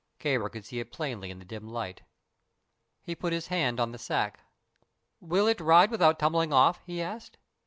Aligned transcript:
Kāra 0.19 0.51
could 0.51 0.65
see 0.65 0.79
it 0.79 0.91
plainly 0.91 1.29
in 1.29 1.37
the 1.37 1.45
dim 1.45 1.69
light. 1.69 2.01
He 3.03 3.13
put 3.13 3.33
his 3.33 3.49
hand 3.49 3.79
on 3.79 3.91
the 3.91 3.99
sack. 3.99 4.39
"Will 5.19 5.45
it 5.45 5.61
ride 5.61 5.91
without 5.91 6.17
tumbling 6.17 6.51
off?" 6.51 6.81
he 6.87 7.03
asked. 7.03 7.37